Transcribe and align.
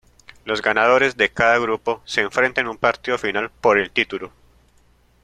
Los 0.45 0.63
ganadores 0.63 1.15
de 1.15 1.29
cada 1.29 1.59
grupo 1.59 2.01
se 2.05 2.21
enfrentan 2.21 2.65
en 2.65 2.71
un 2.71 2.77
partido 2.79 3.19
final 3.19 3.51
por 3.51 3.77
el 3.77 3.91
título. 3.91 4.31